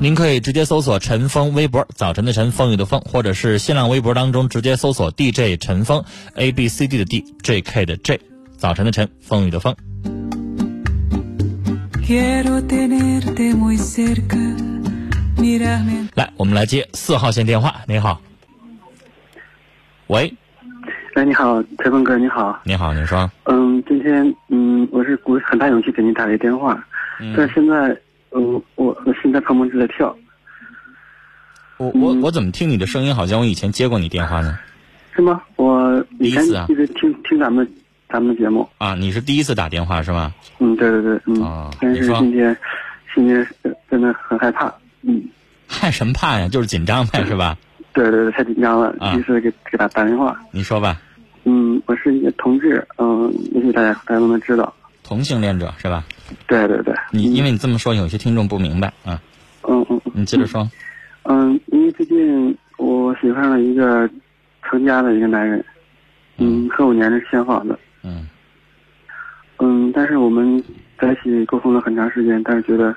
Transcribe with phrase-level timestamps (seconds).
[0.00, 6.02] 您可以直接搜索陈峰微博，早晨的晨，风雨的风，或者是新浪微博当中直接搜索 DJ 陈峰
[6.34, 8.18] ，A B C D 的 D，J K 的 J，
[8.56, 9.76] 早晨的晨，风雨的风。
[16.16, 17.82] 来，我们来接四号线电话。
[17.86, 18.20] 你好，
[20.08, 20.34] 喂，
[21.14, 26.84] 哎，你好，陈峰哥，你好，你好，你说，嗯，今天嗯，我是鼓很大勇气给您打个电话，
[27.36, 27.96] 但现在。
[28.34, 30.14] 嗯，我我心在砰砰直在跳。
[31.78, 34.58] 我我我怎么听你的声音，好像我以前接过你电话呢？
[35.14, 35.42] 是吗？
[35.56, 37.68] 我第一次啊，一直听听咱们
[38.08, 38.94] 咱们的节目啊。
[38.94, 40.32] 你是第一次打电话是吧？
[40.58, 41.70] 嗯，对对对，嗯。
[41.80, 42.56] 但是今天
[43.14, 43.46] 今天
[43.90, 44.72] 真的很害怕，
[45.02, 45.22] 嗯。
[45.66, 46.48] 害什么怕呀？
[46.48, 47.56] 就是紧张呗，是吧？
[47.94, 50.38] 对对对，太紧张了，第一次给给他打电话。
[50.50, 51.00] 你说吧。
[51.44, 54.72] 嗯，我是一个同志，嗯，也许大家大家都能知道。
[55.02, 56.04] 同性恋者是吧？
[56.46, 59.20] 对对对，你因为你这么说，有些听众不明白啊。
[59.68, 60.68] 嗯嗯，你接着说。
[61.24, 64.08] 嗯，因为最近我喜欢上了一个
[64.64, 65.64] 成家的一个男人，
[66.38, 67.78] 嗯，和我年龄相仿的。
[68.02, 68.28] 嗯。
[69.58, 70.62] 嗯，但是我们
[70.98, 72.92] 在一起沟通了很长时间，但是觉得，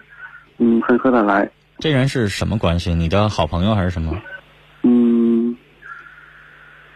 [0.57, 1.47] 嗯，很合得来。
[1.77, 2.95] 这人是什么关系？
[2.95, 4.19] 你的好朋友还是什么？
[4.81, 5.55] 嗯，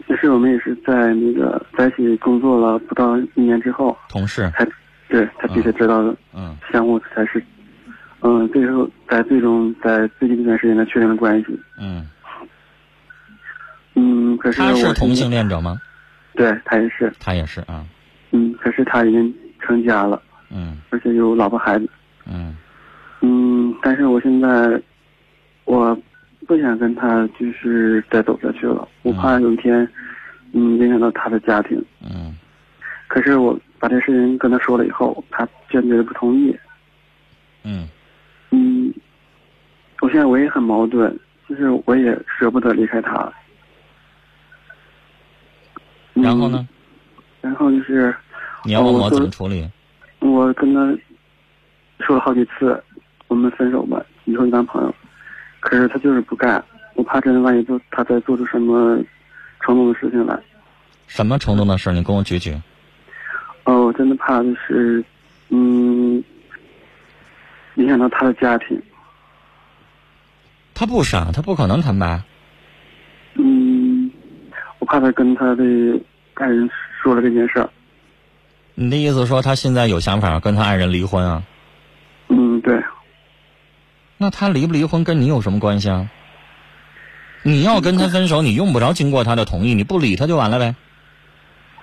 [0.08, 4.68] 也是我们也是在那个在一起工作了不到一年之后，同事才。
[5.10, 7.44] 对他必须知道的，嗯，相互才是，
[8.22, 12.08] 嗯，最后在最终在最近这段时间才确定了关系，嗯，
[13.96, 15.82] 嗯，可是他是同性恋者吗？
[16.36, 17.84] 对他也是，他也是啊，
[18.32, 20.22] 嗯，可是他已经成家了，
[20.52, 21.90] 嗯，而且有老婆孩子，
[22.28, 22.56] 嗯，
[23.22, 24.80] 嗯，但是我现在
[25.66, 25.98] 我
[26.48, 29.90] 不想跟他就是再走下去了，我怕有一天，
[30.54, 32.38] 嗯，影响到他的家庭，嗯，
[33.08, 33.60] 可是我。
[33.80, 36.56] 把这事情跟他说了以后，他坚决的不同意。
[37.64, 37.88] 嗯，
[38.52, 38.94] 嗯，
[40.02, 41.18] 我现在我也很矛盾，
[41.48, 43.32] 就是我也舍不得离开他。
[46.14, 46.68] 然后呢？
[47.42, 48.14] 然后就是，
[48.66, 49.70] 你要问我怎么处理？
[50.20, 50.80] 我跟他
[52.00, 52.84] 说了好几次，
[53.28, 54.94] 我们分手吧，以后就当朋友。
[55.62, 56.62] 可是他就是不干，
[56.96, 59.02] 我怕真的万一做他再做出什么
[59.62, 60.38] 冲动的事情来。
[61.08, 61.92] 什么冲动的事？
[61.94, 62.54] 你跟我举举。
[63.70, 65.06] 哦，我真的怕就是，
[65.50, 66.24] 嗯，
[67.76, 68.82] 影响到他的家庭。
[70.74, 72.20] 他不傻，他不可能坦白。
[73.36, 74.10] 嗯，
[74.80, 75.64] 我怕他跟他的
[76.34, 76.68] 爱人
[77.04, 77.70] 说了这件事儿。
[78.74, 81.44] 你的意思说他现在有想法跟他爱人离婚啊？
[82.30, 82.82] 嗯，对。
[84.18, 86.10] 那他离不离婚跟你有什么关系啊？
[87.44, 90.76] 你要跟他分手，你用不着经过他的同意，你不理他就完了呗。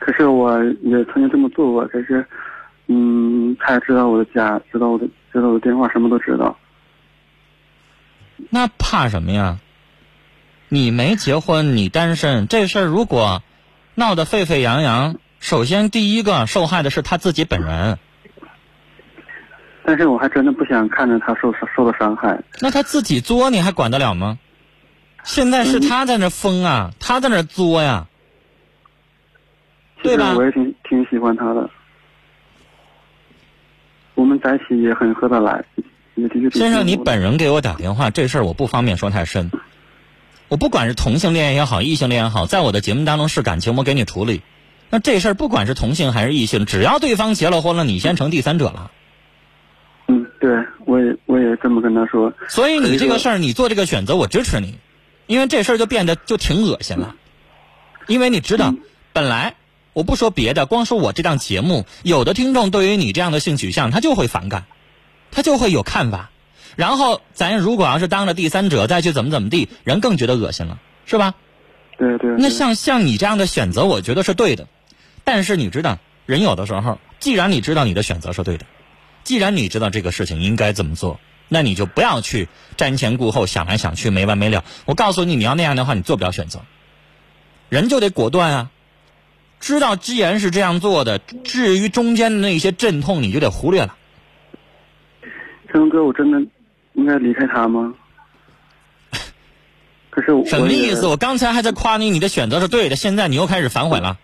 [0.07, 2.25] 可是我也曾经这么做过，可是，
[2.87, 6.57] 嗯，他也知道我的家，知道我的，知道我的电话，什么都知道。
[8.51, 9.59] 那怕什么呀？
[10.69, 13.43] 你没结婚，你单身，这事儿如果
[13.97, 17.99] 闹得沸沸扬扬，首先第一个受害的是他自己本人。
[19.85, 22.41] 但是我还真的不想看着他受受到伤害。
[22.61, 24.39] 那他自己作，你还管得了吗？
[25.25, 28.07] 现在是他在那疯啊，他在那作呀，
[30.07, 30.35] 对吧？
[30.37, 31.69] 我也挺挺喜欢他的，
[34.15, 35.65] 我们在一起也很合得来，
[36.15, 36.51] 也的确。
[36.51, 39.51] 先生，你本人给我打电话，这事儿我不方便说太深。
[40.49, 44.43] 我不管是同性恋也好，异性恋也好，在我的节目当中是感情，我给你处理。
[44.91, 48.91] 那这事儿不管是同性还是异性，只要对方结了婚了，你先成第三者了。
[50.07, 50.51] 嗯，对，
[50.85, 52.33] 我也我也这么跟他说。
[52.49, 54.79] 所以你这个事儿，你做这个选择，我支持你。
[55.27, 57.17] 因为这事儿就变得就挺恶心了，
[58.07, 58.73] 因为你知道，
[59.13, 59.57] 本来
[59.97, 64.67] 我不说别的，光说我这档节目，有的听众对于你这样的性取向，他就会反感，
[65.31, 66.29] 他就会有看法。
[66.77, 71.35] 然后咱如果要是当着第三者再去怎么怎么地，人更觉得恶心了，是吧？
[71.97, 72.31] 对对。
[72.37, 74.69] 那像像你这样的选择，我觉得是对的。
[75.25, 78.67] 但是你知道，人有的时候，既然你知道你的选择是对的，
[79.25, 81.19] 既然你知道这个事情应该怎么做。
[81.49, 84.63] 那你就不要去瞻前顾后想来想去没完没了。
[84.85, 86.61] 我告诉你，你要那样的话，你做不了选择。
[87.71, 88.71] 人就得果断啊！
[89.61, 93.97] 知道既然是这样做的，至于中间的那些阵痛，你就得忽略了。
[95.71, 96.41] 陈龙哥，我真的
[96.95, 97.95] 应该离开他吗？
[100.11, 101.07] 可是什么意思？
[101.07, 104.19] 我刚才还在夸你，你的选择是对的，现在你又开始反悔了。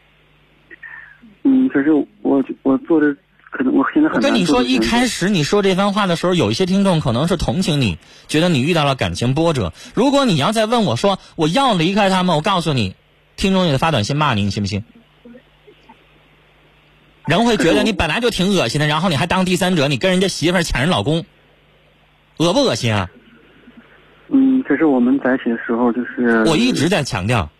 [1.43, 3.17] 嗯，可是我我做的。
[3.55, 4.17] 可能我现在很。
[4.17, 9.75] 我跟你说，一开始你说这番话的时候，有一些听众可能是同情你，觉得你遇到了感情波折。
[9.93, 12.94] 如果你要再问我说我要离开他们，我告诉你，
[13.37, 14.84] 听众也发短信骂你，你信不信？
[17.26, 21.24] 人会觉得你本来就挺恶心的，然后你还当第三者，你跟人家媳妇抢人老公，
[22.38, 23.10] 恶不恶心啊？
[24.28, 26.42] 嗯，可是我们在一起的时候就是。
[26.46, 27.50] 我一直在强调，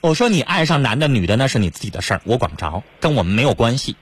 [0.00, 3.96] 我说你爱上男的女的那是你自己的事儿，我管不着，跟我们没有关系。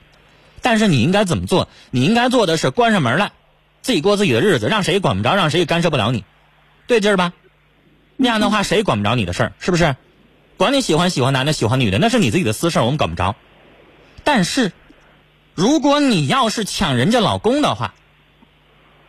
[0.61, 1.67] 但是你应该怎么做？
[1.91, 3.33] 你应该做的是关上门来，
[3.81, 6.23] 自己过自己的日子，让谁管不着，让谁也干涉不了你，
[6.87, 7.33] 对劲儿吧？
[8.17, 9.53] 那样的话，谁管不着你的事儿？
[9.59, 9.95] 是不是？
[10.57, 13.35] 管你喜欢喜欢男的，喜欢女的，那是你自己的私事儿，我们管不着。
[14.25, 14.73] 但是，
[15.53, 17.93] 如果你要是抢人家老公的话，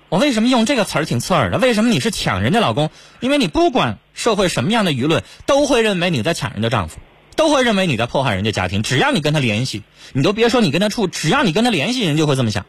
[0.09, 1.59] 我为什么用这个词儿挺刺耳的？
[1.59, 2.91] 为什么你是抢人家老公？
[3.19, 7.01] 因为你不管社会什么样的舆论，都会认为你在抢人家丈夫。
[7.35, 9.83] 都会认为你在破坏人家家庭，只要你跟他联系，
[10.15, 12.65] 你都别说你跟他处，只要你跟他联系，人就会这么想。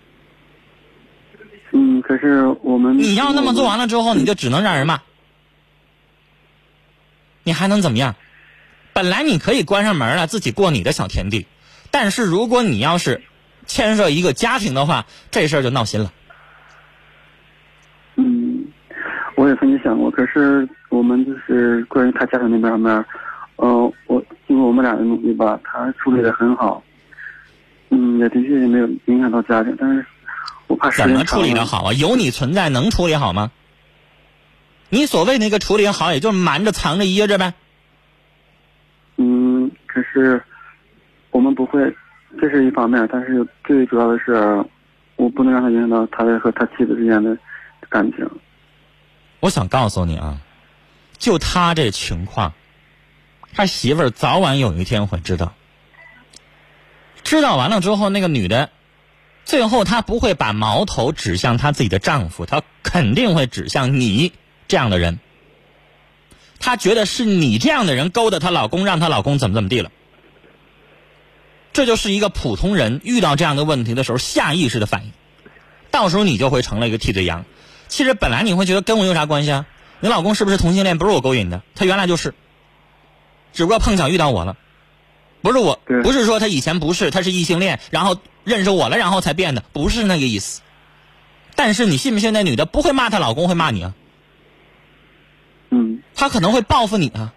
[1.71, 5.03] 嗯，可是我们你要那么做完了之后，你就只能让人骂，
[7.43, 8.15] 你还能怎么样？
[8.91, 11.47] 本来你可以关上门了，自己过你的小天地，
[11.99, 13.23] 但是如果你要是
[13.65, 16.13] 牵涉一个家庭的话，这事儿就闹心了。
[18.17, 18.67] 嗯，
[19.35, 23.03] 我也曾经想过，可是我们就是关于他家庭那边面。
[23.55, 26.83] 呃，我经过我们俩的努力吧，他处理的很好，
[27.89, 30.05] 嗯，也的确也没有影响到家庭，但是
[30.67, 31.93] 我怕怎么处理的好啊？
[31.93, 33.49] 有你存在能处理好吗？
[34.89, 37.55] 你所谓那个处理好，也就是瞒着、藏着、掖着呗。
[39.15, 40.43] 嗯，可是
[41.37, 41.95] 我们不会，
[42.41, 44.33] 这是一方面，但是最主要的是，
[45.17, 47.37] 我不能让他影响到他和他妻子之间的
[47.89, 48.27] 感情。
[49.39, 50.41] 我想告诉你啊，
[51.19, 52.53] 就他这情况。
[53.53, 55.53] 他媳妇儿早晚有一天会知道，
[57.23, 58.71] 知道完了之后，那个女的，
[59.45, 64.33] 最后她不会把矛头指向她自己的丈夫，她肯定会指向你
[64.67, 65.19] 这样的人。
[66.59, 69.91] 她觉得是你这样的人勾搭她老公，让她老公怎么怎么地了。
[71.77, 75.11] 这就是一个普通人遇到这样的问题的时候下意识的反应，
[75.91, 77.45] 到时候你就会成了一个替罪羊。
[77.87, 79.67] 其实本来你会觉得跟我有啥关系啊？
[79.99, 80.97] 你老公是不是同性恋？
[80.97, 82.33] 不是我勾引的，他原来就是。
[83.53, 84.57] 只不过碰巧遇到我了，
[85.43, 90.61] 不是我，不是说他以前不是，他是异性恋，然后认识我了，然后才变的，不是那个意思。
[91.53, 93.93] 但是你信不信那女的不会骂她老公，会骂你啊？
[95.69, 96.01] 嗯。
[96.15, 97.35] 她可能会报复你啊。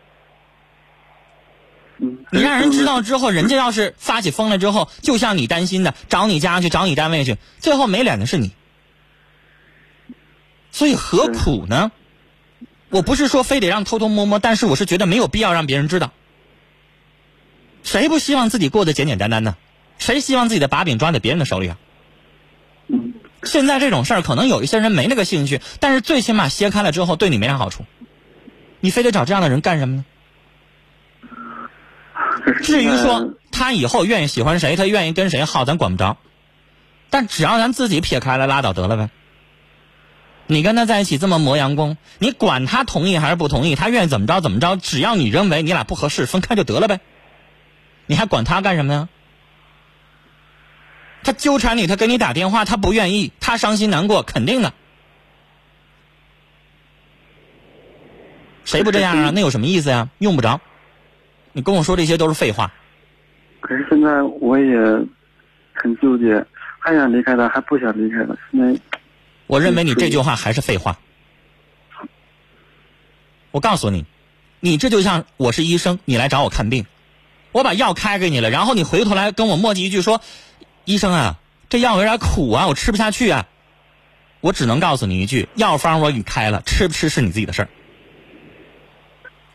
[2.30, 2.38] 嗯。
[2.38, 8.52] 你让人知道之后，人家要是发起疯来之后，就像你担心的，找你家去，找你单位去，最后没脸的是你。
[10.72, 11.92] 所以何苦呢？
[12.90, 16.12] 我不是说非得让偷偷摸摸，但是我是觉得没有必要让别人知道。
[17.82, 19.56] 谁不希望自己过得简简单单呢？
[19.99, 21.78] 谁希望自己的把柄抓在别人的手里啊？
[22.88, 23.14] 嗯。
[23.42, 27.84] 现在这种事儿，可能有一些人没那个兴趣，但是最起码揭开了之后，对你没啥好处。
[28.80, 30.04] 你非得找这样的人干什么呢？
[32.62, 36.16] 至于说他以后愿意喜欢谁，他愿意跟谁好，咱管不着。
[37.10, 39.10] 但只要咱自己撇开了，拉倒得了呗。
[40.46, 47.00] 你跟他在一起这么磨洋工，你管他同意还是不同意，他愿意怎么着怎么着，只要你认为你俩不合适，分开就得了呗。
[48.06, 49.08] 你还管他干什么呀？
[51.22, 54.72] 他纠缠你，他给你打电话，他不愿意，他伤心难过，肯定的。
[58.64, 59.30] 谁不这样啊？
[59.34, 60.08] 那有什么意思呀？
[60.18, 60.60] 用不着。
[61.52, 62.73] 你跟我说这些都是废话。
[63.61, 64.76] 可是现在我也
[65.75, 66.45] 很纠结，
[66.78, 68.37] 还想离开他，还不想离开他。
[68.50, 68.80] 现在
[69.47, 70.99] 我认为你这句话还是废话。
[73.50, 74.07] 我告诉你，
[74.61, 76.87] 你这就像我是医生，你来找我看病，
[77.52, 80.21] 我把药开给你了，然后你回头来跟我磨叽一句说
[80.87, 81.38] ：“医生啊，
[81.69, 83.47] 这药有点苦啊，我吃不下去啊。”
[84.40, 87.69] 我只能告诉你一句：药方我给你开了，吃不吃是你自己的事儿。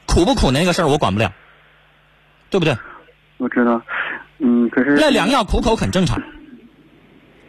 [0.06, 1.34] 苦不苦那个事儿我管不了，
[2.56, 2.78] 对不对？
[3.36, 3.82] 我知道，
[4.40, 6.24] 嗯，可是那良药苦口很正常。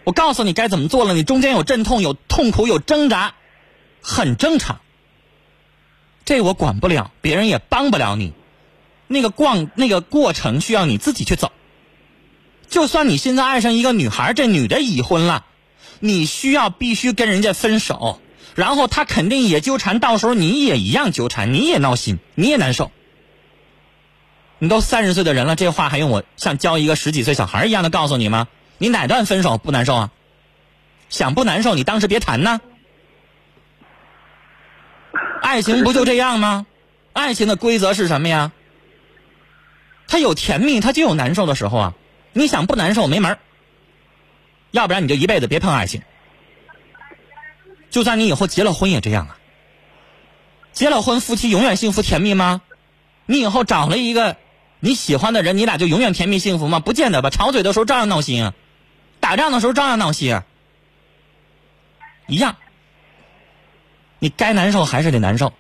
[0.03, 3.35] 我告诉你该怎么做了，你中间有阵痛、有痛苦、有挣扎，
[4.03, 4.81] 很正常。
[6.25, 8.33] 这我管不了，别人也帮不了你。
[9.07, 11.53] 那个逛那个过程需要你自己去走。
[12.69, 15.45] 就算你现在爱上一个女孩，这女的已婚了，
[16.01, 18.21] 你需要必须跟人家分手。
[18.57, 22.91] 然后她肯定也纠缠，到时候你也一样纠缠，你也闹心，你也难受。
[24.59, 28.49] 你都三十岁的人了，这话还用我像教一个十几岁小孩一样的告诉你吗？
[28.79, 30.11] 你哪段分手不难受啊？
[31.09, 32.61] 想不难受，你当时别谈呢。
[35.43, 36.67] 爱情不就这样吗？
[37.13, 38.53] 爱情的规则是什么呀？
[40.09, 41.95] 它有甜蜜，它就有难受的时候啊。
[42.33, 43.39] 你想不难受没门
[44.71, 46.03] 要不然你就一辈子别碰爱情。
[47.91, 49.39] 就算你以后结了婚也这样啊？
[50.73, 52.63] 结了婚，夫妻永远幸福甜蜜吗？
[53.25, 54.37] 你以后找了一个
[54.81, 56.81] 你喜欢的人，你俩就永远甜蜜幸福吗？
[56.81, 57.31] 不见得吧。
[57.31, 58.53] 吵嘴的时候照样闹心，
[59.21, 60.41] 打仗的时候照样闹心，
[62.27, 62.57] 一样。
[64.19, 65.53] 你该难受还是得难受。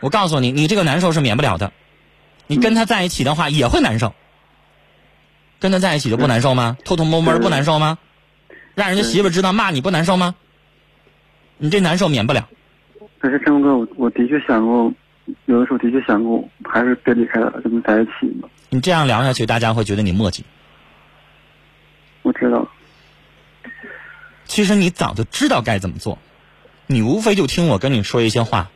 [0.00, 1.72] 我告诉你，你这个难受是免不了的。
[2.46, 4.14] 你跟他在一起的话也会难受。
[5.58, 6.76] 跟他在一起就不难受吗？
[6.84, 7.98] 偷偷摸摸不难受吗？
[8.74, 10.34] 让人家媳妇知道骂你不难受吗？
[11.56, 12.48] 你这难受免不了。
[13.18, 14.92] 可是张哥，我我的确想过，
[15.46, 18.48] 有的时候的确想过，还是别离开他，跟他在一起嘛。
[18.70, 20.42] 你这样聊下去，大家会觉得你磨叽。
[22.22, 22.68] 我知道。
[24.44, 26.18] 其实你早就知道该怎么做，
[26.86, 28.70] 你无非就听我跟你说一些话，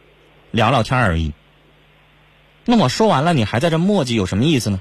[0.51, 1.33] 聊聊天而已。
[2.65, 4.81] 那我说完了，你还在这墨迹，有什么意思呢？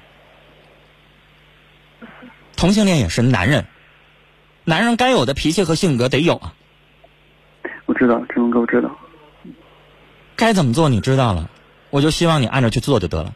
[2.56, 3.66] 同性恋也是男人，
[4.66, 6.54] 男人该有的脾气和性格得有啊。
[7.86, 8.96] 我知道，志龙哥，我知道。
[10.36, 11.50] 该怎么做你知道了，
[11.92, 13.36] 我就希望你按照去做就得了。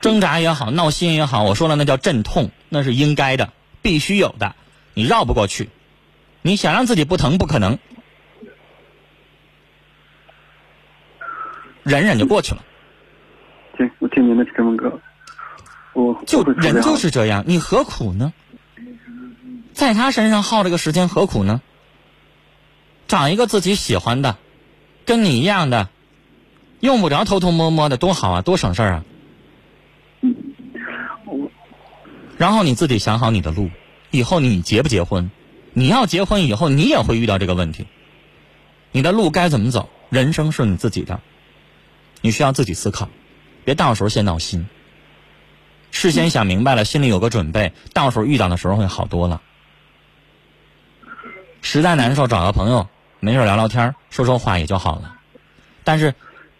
[0.00, 4.54] 挣扎也好，闹心也好，我说了那叫阵痛，那是应该的，必须有的，
[4.92, 5.70] 你绕不过去。
[6.42, 7.78] 你想让自己不疼不可能，
[11.82, 12.62] 忍忍就过去了。
[13.78, 15.00] 行，我听您的，陈峰哥。
[15.92, 18.32] 我就人就是这样，你何苦呢？
[19.72, 21.62] 在他身上耗这个时间何苦呢？
[23.08, 24.36] 找一个自己喜欢的，
[25.04, 25.88] 跟你一样的，
[26.86, 29.04] 用不着偷偷摸摸的，多好啊，多省事儿啊。
[32.38, 33.70] 然后你自己想好你的路，
[34.10, 35.30] 以后你结不结婚？
[35.74, 37.86] 你要结婚以后，你也会遇到这个问题。
[38.92, 39.90] 你的路该怎么走？
[40.08, 41.20] 人生是你自己的，
[42.22, 43.10] 你需要自己思考，
[43.64, 44.68] 别到时候先闹心。
[45.90, 49.42] 事先想明白了，心里有个准备，到时候遇到的时候会好多了。
[51.62, 52.88] 实在难受，找个朋友。
[53.18, 55.16] 没事聊聊天说说话也就好了。
[55.84, 56.14] 但是，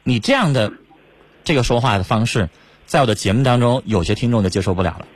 [0.09, 0.73] 你这样的
[1.43, 2.49] 这个说话的方式，
[2.87, 5.07] 在我的节目当中，有些听众就接受不了了。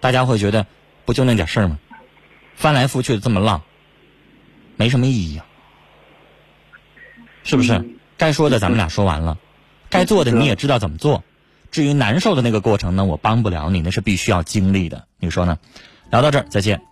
[0.00, 0.66] 大家会觉得，
[1.04, 1.78] 不就那点事儿吗？
[2.56, 3.62] 翻来覆去的这么浪，
[4.74, 5.46] 没什么意义啊，
[7.44, 7.80] 是不是？
[8.18, 9.38] 该说的咱们俩说完了，
[9.88, 11.22] 该做的你也知道怎么做。
[11.70, 15.06] 至于难受的那个过程呢，我帮不了你，那是必须要经历的。
[15.20, 15.58] 你说呢？
[16.10, 16.82] 聊到这儿，再见。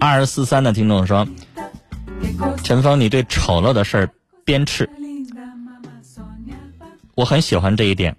[0.00, 1.28] 二四三的听众说
[2.62, 4.10] ：“陈峰，你对丑陋的事儿
[4.44, 4.88] 鞭笞，
[7.14, 8.16] 我很喜欢这一点。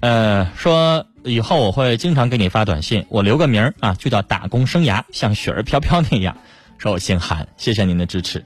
[0.00, 6.36] 呃，说以后我会经常给你发短信，我留个名儿啊，就叫打工生涯，像雪儿飘飘那样。
[6.78, 8.44] 说我姓韩，谢谢您的支持。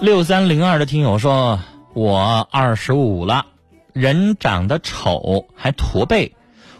[0.00, 1.58] 六三零二的听友说，
[1.94, 3.46] 我二十五了，
[3.94, 6.34] 人长得丑，还驼背。”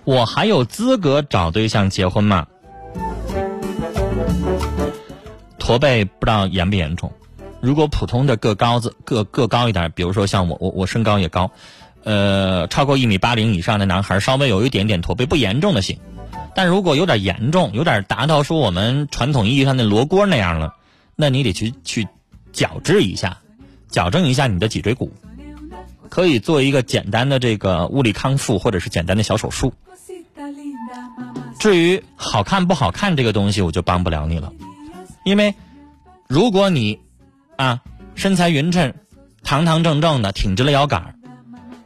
[0.04, 2.46] 我还有资格找对象结婚吗？
[5.64, 7.10] 驼背不知道严不严重。
[7.62, 11.50] 如果普通的个高子个个高一点，比如说像我我我身高也高，
[12.02, 15.98] 呃，超过一米八零以上的男孩，稍微有一点点驼背不严重的行。
[16.54, 20.74] 但如果有点严重，有点达到说我们传统意义上的罗锅那样了，
[21.16, 22.06] 那你得去去
[22.52, 23.38] 矫治一下，
[23.88, 25.14] 矫正一下你的脊椎骨，
[26.10, 29.72] 可以做一个简单的这个物理康复或者是简单的小手术。
[31.58, 34.52] 至于好看不好看这个东西，我就帮不了你了，
[35.24, 35.54] 因为
[36.28, 37.00] 如果你
[37.56, 37.80] 啊
[38.14, 38.94] 身材匀称、
[39.42, 41.18] 堂堂正正的挺直了腰杆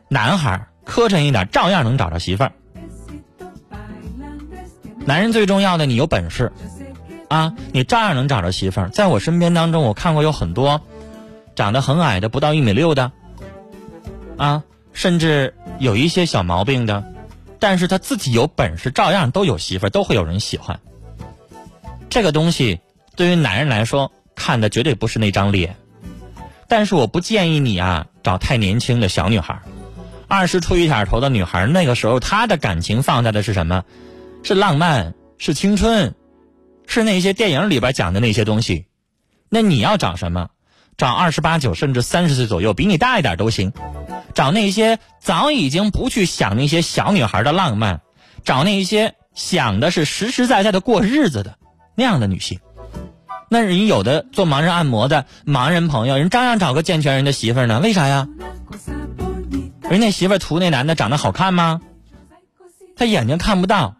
[0.08, 2.52] 男孩磕碜一点照样能找着媳妇儿。
[5.04, 6.52] 男人最重要的，你有本事
[7.28, 8.88] 啊，你照样能找着媳妇儿。
[8.90, 10.80] 在我身边当中，我看过有很多
[11.54, 13.10] 长得很矮的，不到一米六的
[14.36, 17.14] 啊，甚至有一些小毛病的。
[17.60, 20.78] 但是他自己有本事，照样都有媳妇儿，都会有人喜欢。
[22.08, 22.80] 这个东西
[23.18, 25.74] 对于男人来说，看的绝对不是那张脸。
[26.68, 29.60] 但是我不建议你啊，找太年轻的小女孩，
[30.28, 33.82] 二十出一点头的女孩，那个时候她的感情放在的是什么？
[34.44, 36.14] 是浪漫，是青春，
[36.86, 38.86] 是那些电影里边讲的那些东西。
[39.48, 40.50] 那你要找什么？
[40.96, 43.72] 找二十八九甚至三十岁左右，比你大一点都行。
[44.32, 48.00] 找那些早已经不去想那些小女孩的浪漫，
[48.44, 51.58] 找那些想的是实实在在的过日子的
[51.96, 52.60] 那样的女性。
[53.48, 57.80] 那人有的做盲人按摩的盲人朋友，人照样找个健全人的媳妇呢？
[57.80, 58.28] 为啥呀？
[59.90, 61.80] 人那媳妇图那男的长得好看吗？
[62.96, 63.96] 他眼睛看不到，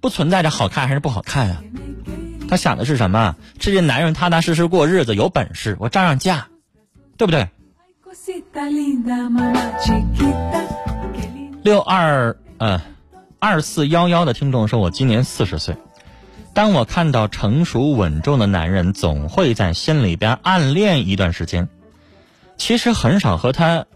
[0.00, 1.62] 不存在着好看还是不好看啊？
[2.48, 3.36] 他想的是什么？
[3.60, 6.46] 是这男人踏踏实实过日子，有本事我照样嫁，
[7.16, 7.48] 对不对？
[11.62, 12.82] 六二呃
[13.38, 15.76] 二四幺幺的听众说：“我今年四十岁，
[16.54, 21.68] 当我看到成熟稳重的男人，总会在心里边暗恋一段时间。
[22.56, 23.86] 其实很少和他，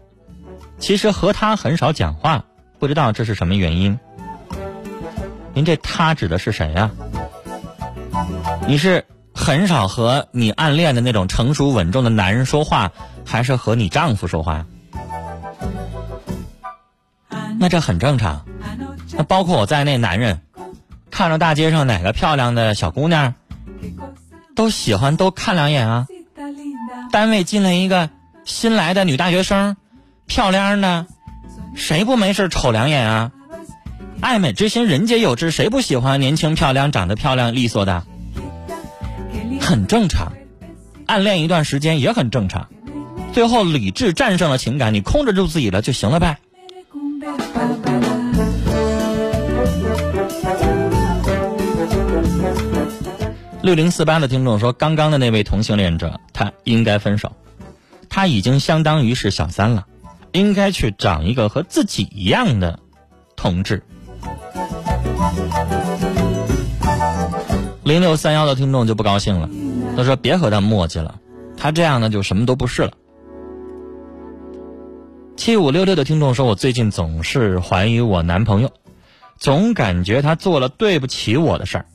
[0.79, 2.45] 其实和他很少讲话，
[2.79, 3.99] 不知道这是什么原因。
[5.53, 6.91] 您这他指的是谁呀？
[8.67, 9.05] 你是？”
[9.37, 12.89] 很少和你暗恋的那种成熟稳重的男人说话，
[13.25, 14.65] 还是和你丈夫说话？
[17.59, 18.45] 那这很正常。
[19.11, 20.39] 那包括我在内，男人
[21.15, 23.35] 看着大街上哪个漂亮的小姑娘，
[24.53, 26.07] 都喜欢都看两眼啊。
[27.09, 28.09] 单位进来一个
[28.43, 29.77] 新来的女大学生，
[30.27, 31.05] 漂亮的，
[31.73, 33.31] 谁不没事瞅两眼啊？
[34.19, 38.03] 爱美之心，人皆有之，谁不喜欢年轻漂亮、长得漂亮、利索的？
[39.61, 40.33] 很正常，
[41.05, 42.67] 暗恋一段时间也很正常，
[43.31, 46.39] 最后理智战胜了情感，你控制住自己了就行了呗。
[53.65, 57.31] 六零四八的听众说，刚刚的那位同性恋者，他应该分手，
[58.09, 59.87] 他已经相当于是小三了，
[60.33, 62.77] 应该去找一个和自己一样的
[63.35, 63.81] 同志。
[67.83, 69.49] 零六三幺的听众就不高兴了，
[69.97, 71.15] 他说：“别和他磨叽了，
[71.57, 72.91] 他这样呢就什么都不是了。”
[75.37, 78.69] 七五六六的听众说：“我最近总是怀疑我男朋友，
[79.39, 81.85] 总感觉他做了对不起我的事儿，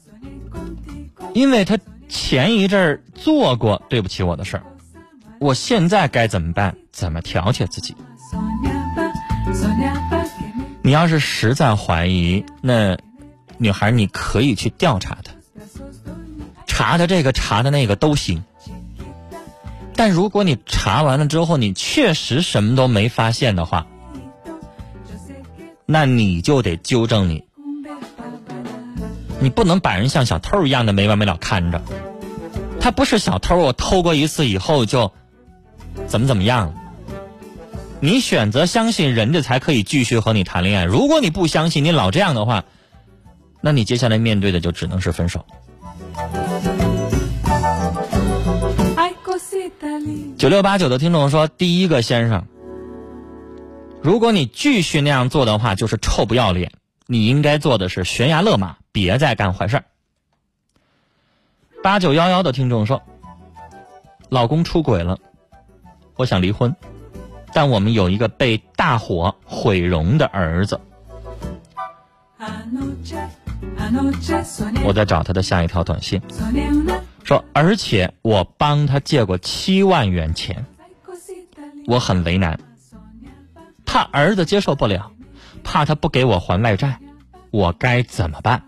[1.33, 4.63] 因为他前一阵儿做过对不起我的事儿，
[5.39, 6.77] 我现在该怎么办？
[6.93, 7.95] 怎么调节自己？
[10.83, 12.97] 你要是实在怀疑，那
[13.59, 15.33] 女孩你可以去调查他。”
[16.67, 18.43] 查的这个查的那个都行，
[19.95, 23.87] 但如果你查完了之后你确实什么都没发现的话，
[25.85, 27.45] 那你就得纠正你，
[29.41, 31.83] 你不能把人像小偷一样的没完没了看着，
[32.81, 35.13] 他不是小偷，我偷过一次以后就
[36.07, 36.75] 怎么怎么样，
[38.01, 42.65] 你选择相信人家才可以继续和你谈恋爱，如果你不相信，你老这样的话，
[43.61, 45.45] 那你接下来面对的就只能是分手。
[50.39, 52.47] 九六八九的听众说：“第一个先生，
[54.03, 56.73] 如果你继续那样做的话，就是臭不要脸。
[57.11, 59.83] 你应该做的是悬崖勒马，别再干坏事。”
[61.83, 63.03] 八九幺幺的听众说
[64.31, 65.19] ：“老公出轨了，
[66.15, 66.77] 我想离婚，
[67.53, 70.79] 但我们有一个被大火毁容的儿子。”
[74.85, 76.23] 我在找他的下一条短信。
[77.25, 80.65] 说，而且我帮他借过七万元钱，
[81.89, 82.61] 我很为难，
[83.85, 85.11] 怕儿子接受不了，
[85.63, 86.99] 怕他不给我还外债，
[87.51, 88.63] 我该怎么办？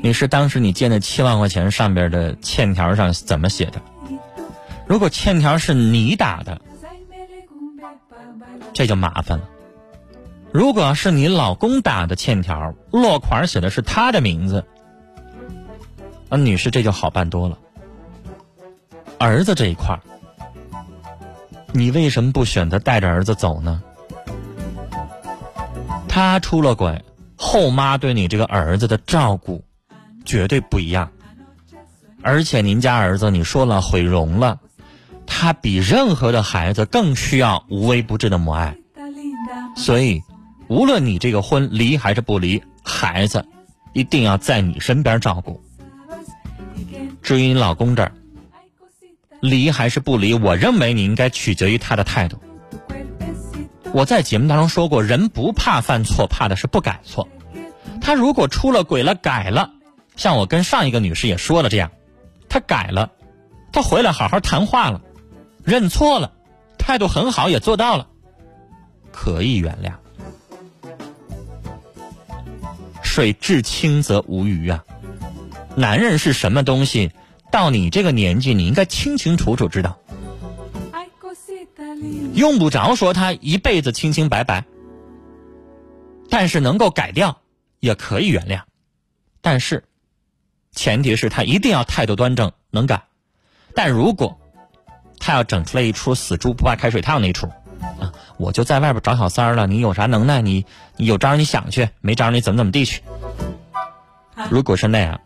[0.00, 3.80] 你是当时你借那七万块钱上边的欠条上怎么写的？
[4.86, 6.60] 如果欠条是你打的？
[8.72, 9.48] 这就麻烦了。
[10.52, 14.64] 如果是你老公打的欠条，落款写的是他的名字，
[16.30, 17.58] 啊，女士这就好办多了。
[19.18, 20.00] 儿子这一块儿，
[21.72, 23.82] 你为什么不选择带着儿子走呢？
[26.08, 27.04] 他出了轨，
[27.36, 29.62] 后妈对你这个儿子的照顾
[30.24, 31.10] 绝对不一样。
[32.22, 34.58] 而且您家儿子，你说了毁容了，
[35.26, 38.76] 他比任何的孩子更需要无微不至的母爱，
[39.76, 40.22] 所以。
[40.70, 43.42] 无论你这个婚离还是不离，孩子
[43.94, 45.58] 一定要在你身边照顾。
[47.22, 48.12] 至于你老公这儿，
[49.40, 52.38] 离还是不离，我认为你应该取决于他的态度。
[53.92, 57.28] 我在节目当中说过，人不怕犯错，怕的是不改错。
[58.00, 59.70] 他如果出了轨了，改了，
[60.16, 61.90] 像我跟上一个女士也说了这样，
[62.48, 63.12] 他改了，
[63.72, 65.00] 他回来好好谈话了，
[65.64, 66.32] 认错了，
[66.78, 68.08] 态度很好，也做到了，
[69.12, 69.92] 可以原谅。
[73.02, 74.84] 水至清则无鱼啊！
[75.74, 77.10] 男人是什么东西？
[77.50, 79.98] 到你这个年纪，你应该清清楚楚知道。
[82.34, 84.64] 用不着说他一辈子清清白白，
[86.30, 87.40] 但是能够改掉，
[87.80, 88.60] 也可以原谅。
[89.40, 89.84] 但是，
[90.72, 93.02] 前提是他一定要态度端正，能改。
[93.74, 94.38] 但如果
[95.18, 97.46] 他要整出来一出死猪不怕开水烫那一出，
[97.98, 100.40] 啊，我就在外边找小三儿了，你有啥能耐？
[100.42, 100.64] 你
[100.96, 103.02] 你有招你想去，没招你怎么怎么地去？
[104.50, 105.20] 如果是那样，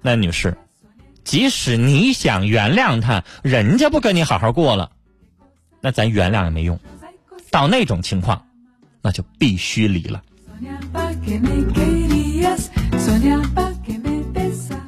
[0.00, 0.56] 那女士，
[1.24, 4.90] 即使你想原谅他，人家不跟你好好过了，
[5.80, 6.78] 那咱原谅也没用。
[7.50, 8.44] 到那种情况，
[9.00, 10.22] 那就必须离了。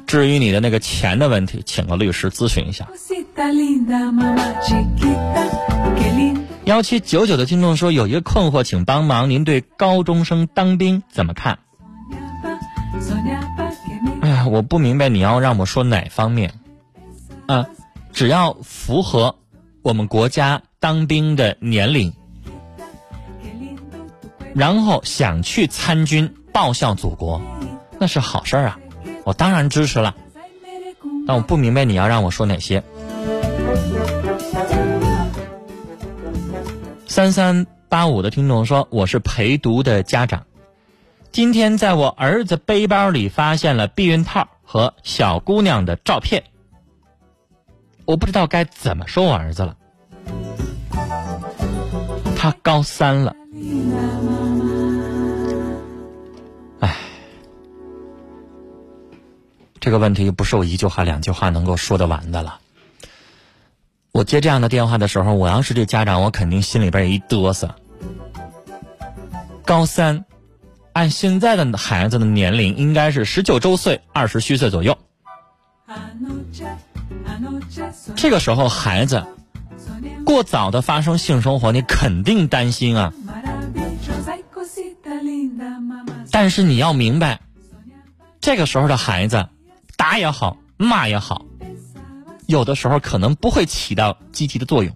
[0.05, 2.87] 至于你的那个钱的问题，请个律师咨询一下。
[6.65, 9.29] 幺七九九的听众说有一个困惑，请帮忙。
[9.29, 11.59] 您对高中生当兵怎么看？
[14.47, 16.53] 我不明白你要让我说哪方面
[17.45, 17.67] 啊？
[18.13, 19.35] 只要符合
[19.83, 22.11] 我们国家当兵的年龄，
[24.55, 27.41] 然后想去参军报效祖国，
[27.99, 28.79] 那是好事儿啊！
[29.23, 30.15] 我当然支持了。
[31.27, 32.81] 但我不明白你要让我说哪些。
[37.05, 40.46] 三三八五的听众说：“我是陪读的家长，
[41.31, 46.43] 今天在我儿子背包里发现了避孕套和小姑娘的照片，
[48.05, 49.77] 我不知道该怎么说我儿子了。
[52.35, 53.35] 他高三了，
[56.79, 56.95] 哎，
[59.79, 62.59] 这个问题不是我一句话两句话能够说得完的了。”
[64.11, 67.75] 我接这样的电话的时候，我要是这家长，我肯定心里边一嘚瑟。
[69.63, 70.25] 高三，
[70.97, 74.97] 按现在的孩子的年龄，应该是十九周岁、二十虚岁左右。
[78.15, 79.23] 这个时候，孩子
[80.25, 83.13] 过早的发生性生活，你肯定担心啊。
[86.31, 87.41] 但是你要明白，
[88.41, 89.49] 这个时候的孩子，
[89.97, 91.45] 打也好，骂也好。
[92.47, 94.95] 有的时候可能不会起到积极的作用，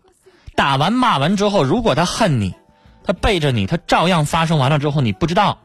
[0.55, 2.55] 打完骂完之后，如果他恨你，
[3.03, 5.59] 他背着你，他照样发生完了之后，你不知道，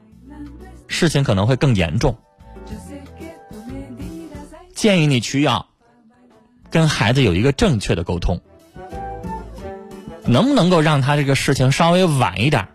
[0.89, 2.17] 事情可能会更严重。
[4.75, 5.67] 建议你需要
[6.71, 8.41] 跟孩子有一个正确的沟通，
[10.25, 12.69] 能不能够让他这个事情稍微晚一点，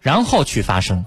[0.00, 1.04] 然后去发生。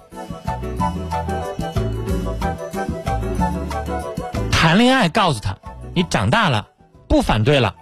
[4.50, 5.56] 谈恋爱，告诉他，
[5.94, 6.68] 你长大了，
[7.06, 7.76] 不反对了。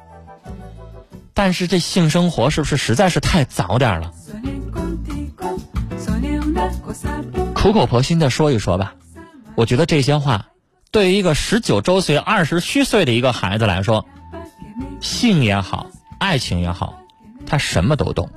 [1.33, 4.13] 但是这性生活是不是实在是太早点了？
[7.55, 8.95] 苦口婆心的说一说吧。
[9.55, 10.47] 我觉得这些话，
[10.91, 14.07] 对于一个十九周岁、二十虚岁的一个孩子来说，
[15.01, 16.99] 性也好，爱情也好，
[17.47, 18.31] 他什么都懂。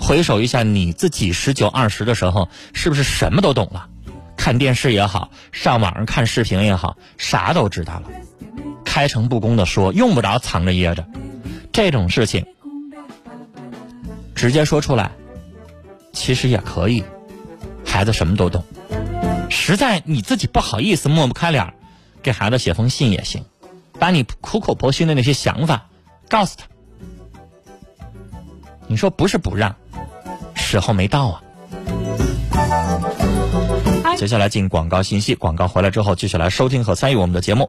[0.00, 3.88] 回首一下你自己十九二十的时候，是不是什么都懂了？
[4.36, 8.04] 看电视也好，上网上看视频也好，啥都知道了。
[8.84, 11.04] 开诚布公的说，用不着藏着掖着，
[11.72, 12.46] 这种事情
[14.34, 15.10] 直接说出来，
[16.12, 17.04] 其实也可以。
[17.88, 18.62] 孩子什么都懂，
[19.50, 21.74] 实在你自己不好意思抹不开脸，
[22.22, 23.44] 给孩子写封信也行，
[23.98, 25.88] 把你苦口婆心的那些想法
[26.28, 26.66] 告诉他。
[28.86, 29.74] 你说不是不让，
[30.54, 31.42] 时候没到啊。
[34.16, 37.66] 接下来进广告信息，广告回来之后继续来收听和参与我们的节目。